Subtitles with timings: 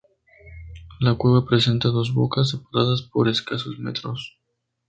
[0.99, 4.35] La cueva presenta dos bocas separadas por escasos metros.